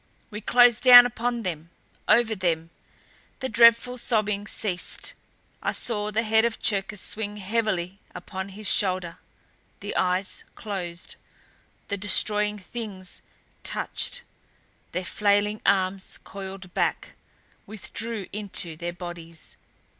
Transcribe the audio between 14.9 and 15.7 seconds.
Their flailing